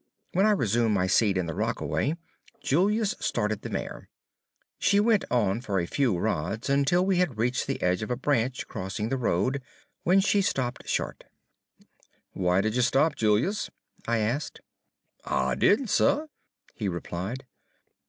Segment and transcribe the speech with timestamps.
[0.33, 2.17] When I resumed my seat in the rockaway,
[2.59, 4.09] Julius started the mare.
[4.79, 8.15] She went on for a few rods, until we had reached the edge of a
[8.15, 9.61] branch crossing the road,
[10.01, 11.25] when she stopped short.
[12.31, 13.69] "Why did you stop, Julius?"
[14.07, 14.61] I asked.
[15.23, 16.25] "I did n', suh,"
[16.73, 17.45] he replied.